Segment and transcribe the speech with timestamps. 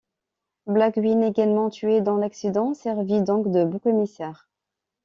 [0.65, 4.49] Blaguine, également tué dans l'accident, servit donc de bouc émissaire.